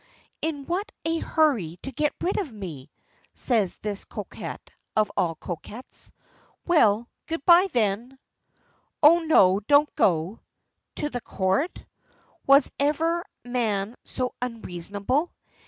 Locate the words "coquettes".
5.35-6.11